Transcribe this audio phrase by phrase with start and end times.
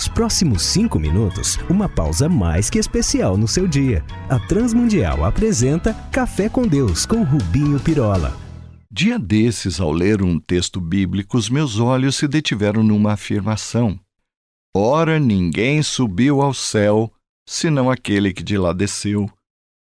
[0.00, 4.02] Nos próximos cinco minutos, uma pausa mais que especial no seu dia.
[4.30, 8.34] A Transmundial apresenta Café com Deus com Rubinho Pirola.
[8.90, 14.00] Dia desses, ao ler um texto bíblico, os meus olhos se detiveram numa afirmação.
[14.74, 17.12] Ora, ninguém subiu ao céu,
[17.46, 19.30] senão aquele que de lá desceu,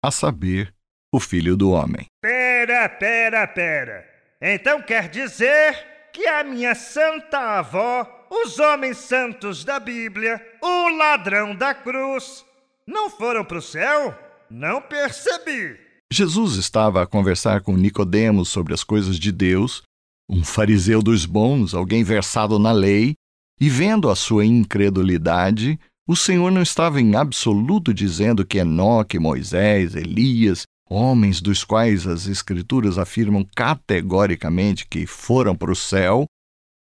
[0.00, 0.72] a saber,
[1.12, 2.06] o Filho do Homem.
[2.22, 4.04] Pera, pera, pera.
[4.40, 11.54] Então quer dizer que a minha santa avó, os homens santos da Bíblia, o ladrão
[11.54, 12.42] da cruz,
[12.86, 14.18] não foram para o céu?
[14.50, 15.78] Não percebi.
[16.10, 19.82] Jesus estava a conversar com Nicodemos sobre as coisas de Deus,
[20.26, 23.12] um fariseu dos bons, alguém versado na lei,
[23.60, 29.94] e vendo a sua incredulidade, o Senhor não estava em absoluto dizendo que Enoque, Moisés,
[29.94, 36.26] Elias homens dos quais as Escrituras afirmam categoricamente que foram para o céu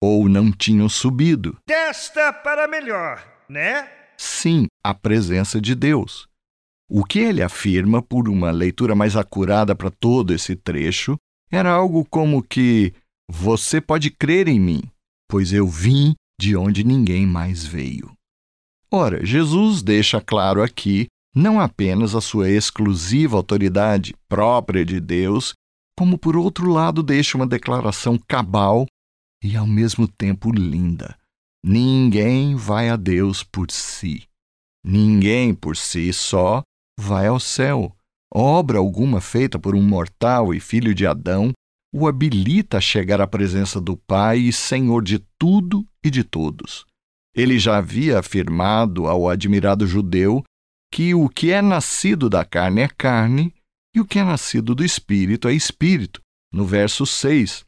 [0.02, 1.58] ou não tinham subido.
[1.68, 3.90] Desta para melhor, né?
[4.18, 6.28] Sim, a presença de Deus.
[6.90, 11.18] O que ele afirma, por uma leitura mais acurada para todo esse trecho,
[11.50, 12.94] era algo como que
[13.30, 14.82] você pode crer em mim,
[15.30, 18.12] pois eu vim de onde ninguém mais veio.
[18.92, 25.54] Ora, Jesus deixa claro aqui não apenas a sua exclusiva autoridade própria de Deus,
[25.98, 28.86] como por outro lado deixa uma declaração cabal
[29.44, 31.18] e ao mesmo tempo linda.
[31.66, 34.24] Ninguém vai a Deus por si.
[34.86, 36.62] Ninguém por si só
[37.00, 37.96] vai ao céu.
[38.34, 41.54] Obra alguma feita por um mortal e filho de Adão
[41.94, 46.86] o habilita a chegar à presença do Pai e Senhor de tudo e de todos.
[47.36, 50.44] Ele já havia afirmado ao admirado judeu
[50.94, 53.52] que o que é nascido da carne é carne
[53.96, 56.22] e o que é nascido do espírito é espírito,
[56.54, 57.66] no verso 6.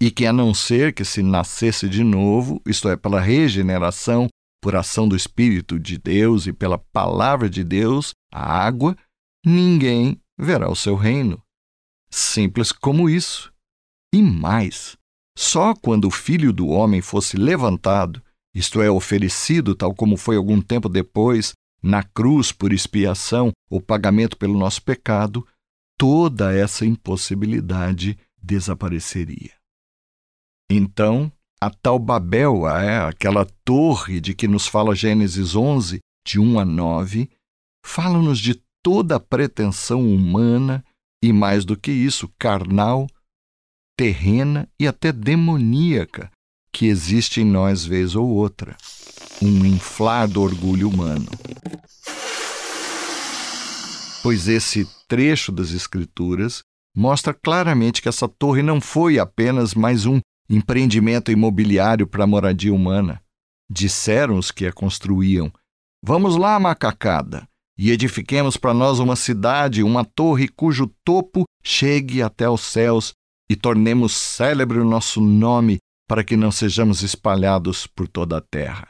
[0.00, 4.26] E que a não ser que se nascesse de novo, isto é, pela regeneração,
[4.60, 8.96] por ação do Espírito de Deus e pela palavra de Deus, a água,
[9.44, 11.40] ninguém verá o seu reino.
[12.10, 13.52] Simples como isso.
[14.12, 14.96] E mais,
[15.38, 18.20] só quando o Filho do Homem fosse levantado,
[18.52, 21.54] isto é, oferecido, tal como foi algum tempo depois,
[21.86, 25.46] na cruz por expiação, o pagamento pelo nosso pecado,
[25.96, 29.52] toda essa impossibilidade desapareceria.
[30.68, 31.30] Então,
[31.60, 36.64] a tal Babel, é, aquela torre de que nos fala Gênesis 11, de 1 a
[36.64, 37.30] 9,
[37.84, 40.84] fala-nos de toda a pretensão humana
[41.22, 43.06] e, mais do que isso, carnal,
[43.96, 46.32] terrena e até demoníaca
[46.76, 48.76] que existe em nós vez ou outra
[49.40, 51.26] um inflar do orgulho humano.
[54.22, 56.62] Pois esse trecho das Escrituras
[56.94, 60.20] mostra claramente que essa torre não foi apenas mais um
[60.50, 63.22] empreendimento imobiliário para a moradia humana.
[63.70, 65.50] Disseram os que a construíam:
[66.04, 67.48] Vamos lá, macacada,
[67.78, 73.14] e edifiquemos para nós uma cidade, uma torre cujo topo chegue até os céus,
[73.48, 78.88] e tornemos célebre o nosso nome, para que não sejamos espalhados por toda a terra.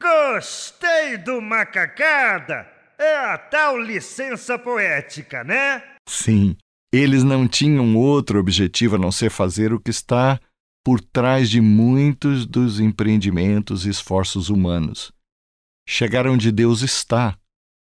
[0.00, 2.66] Gostei do macacada!
[2.98, 5.82] É a tal licença poética, né?
[6.08, 6.56] Sim,
[6.92, 10.40] eles não tinham outro objetivo a não ser fazer o que está
[10.84, 15.12] por trás de muitos dos empreendimentos e esforços humanos.
[15.86, 17.36] Chegar onde Deus está,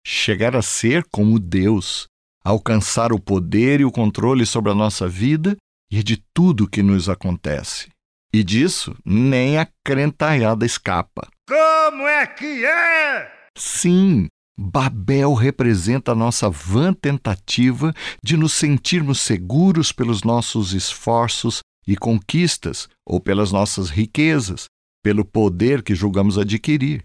[0.06, 2.06] chegar a ser como Deus,
[2.44, 5.56] alcançar o poder e o controle sobre a nossa vida
[5.92, 7.88] e de tudo que nos acontece.
[8.34, 11.28] E disso nem a crentaiada escapa.
[11.46, 13.30] Como é que é?
[13.58, 14.26] Sim,
[14.58, 17.92] Babel representa a nossa vã tentativa
[18.24, 24.64] de nos sentirmos seguros pelos nossos esforços e conquistas ou pelas nossas riquezas,
[25.04, 27.04] pelo poder que julgamos adquirir.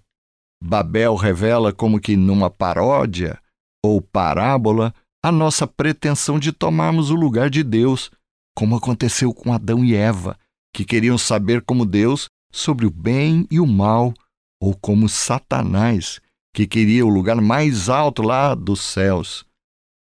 [0.63, 3.37] Babel revela como que numa paródia
[3.83, 4.93] ou parábola
[5.23, 8.11] a nossa pretensão de tomarmos o lugar de Deus,
[8.57, 10.35] como aconteceu com Adão e Eva,
[10.73, 14.15] que queriam saber como Deus sobre o bem e o mal
[14.59, 16.19] ou como Satanás,
[16.55, 19.45] que queria o lugar mais alto lá dos céus.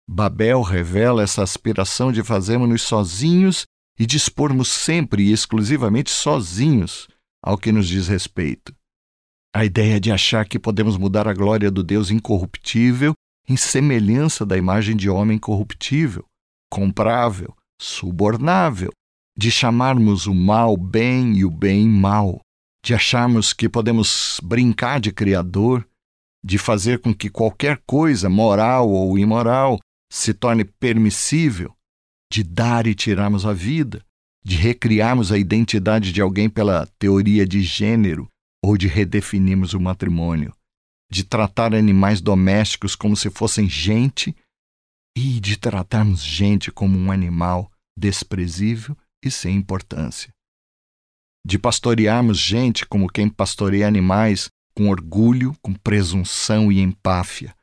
[0.09, 3.67] Babel revela essa aspiração de fazermos-nos sozinhos
[3.99, 7.07] e dispormos sempre e exclusivamente sozinhos
[7.43, 8.73] ao que nos diz respeito.
[9.55, 13.13] A ideia de achar que podemos mudar a glória do Deus incorruptível
[13.47, 16.25] em semelhança da imagem de homem corruptível,
[16.67, 18.91] comprável, subornável,
[19.37, 22.41] de chamarmos o mal bem e o bem mal,
[22.83, 25.87] de acharmos que podemos brincar de Criador,
[26.43, 29.79] de fazer com que qualquer coisa, moral ou imoral,
[30.11, 31.73] se torne permissível,
[32.31, 34.03] de dar e tirarmos a vida,
[34.43, 38.27] de recriarmos a identidade de alguém pela teoria de gênero
[38.63, 40.53] ou de redefinirmos o matrimônio,
[41.11, 44.35] de tratar animais domésticos como se fossem gente
[45.15, 50.33] e de tratarmos gente como um animal desprezível e sem importância.
[51.45, 57.53] De pastorearmos gente como quem pastoreia animais com orgulho, com presunção e empáfia,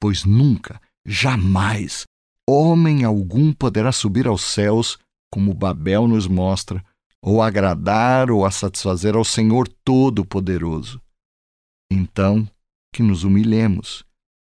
[0.00, 2.04] pois nunca, jamais,
[2.48, 4.98] homem algum poderá subir aos céus,
[5.30, 6.84] como Babel nos mostra,
[7.20, 11.00] ou agradar ou a satisfazer ao Senhor Todo-Poderoso.
[11.90, 12.48] Então,
[12.92, 14.04] que nos humilhemos,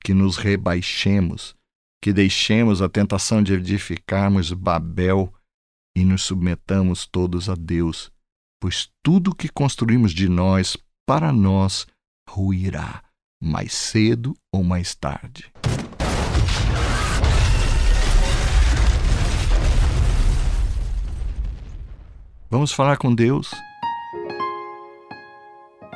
[0.03, 1.55] que nos rebaixemos,
[2.03, 5.33] que deixemos a tentação de edificarmos Babel
[5.97, 8.11] e nos submetamos todos a Deus,
[8.61, 10.77] pois tudo que construímos de nós
[11.07, 11.87] para nós
[12.29, 13.05] ruirá,
[13.41, 15.53] mais cedo ou mais tarde.
[22.51, 23.53] Vamos falar com Deus?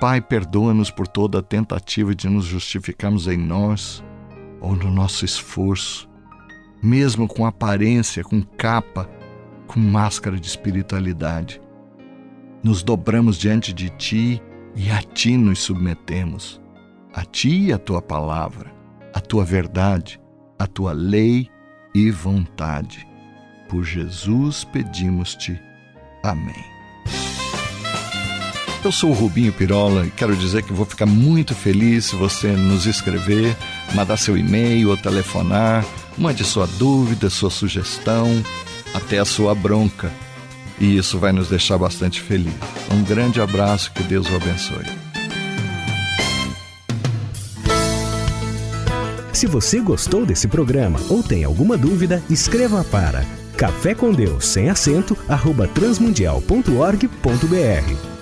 [0.01, 4.05] Pai, perdoa-nos por toda a tentativa de nos justificarmos em nós
[4.67, 6.11] ou no nosso esforço,
[6.83, 9.09] mesmo com aparência, com capa,
[9.69, 11.61] com máscara de espiritualidade.
[12.65, 14.43] Nos dobramos diante de Ti
[14.75, 16.61] e a Ti nos submetemos.
[17.15, 18.73] A Ti e a Tua palavra,
[19.15, 20.21] a Tua verdade,
[20.59, 21.49] a Tua lei
[21.95, 23.07] e vontade.
[23.69, 25.61] Por Jesus pedimos-te.
[26.25, 26.76] Amém.
[28.87, 32.53] Eu sou o Rubinho Pirola e quero dizer que vou ficar muito feliz se você
[32.53, 33.57] nos escrever,
[33.97, 35.85] mandar seu e-mail ou telefonar,
[36.17, 38.29] mande sua dúvida, sua sugestão,
[38.95, 40.13] até a sua bronca.
[40.79, 42.55] E isso vai nos deixar bastante felizes.
[42.89, 44.87] Um grande abraço, que Deus o abençoe.
[49.33, 53.25] Se você gostou desse programa ou tem alguma dúvida, escreva para
[53.57, 58.16] Café com Deus sem acento arroba transmundial.org.br